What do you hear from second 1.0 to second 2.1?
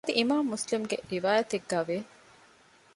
ރިވާޔަތެއްގައި ވޭ